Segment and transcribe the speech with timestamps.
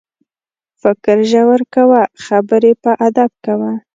[0.81, 3.71] فکر ژور کوه، خبرې په ادب کوه.